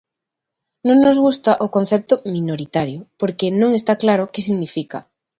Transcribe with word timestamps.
Non 0.87 0.97
nos 1.05 1.17
gusta 1.25 1.51
o 1.65 1.67
concepto 1.75 2.13
"minoritario" 2.35 2.99
porque 3.19 3.47
non 3.61 3.71
está 3.79 3.93
claro 4.03 4.31
que 4.33 4.45
significa. 4.47 4.99